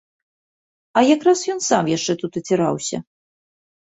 [1.01, 2.97] А якраз ён сам яшчэ тут аціраўся.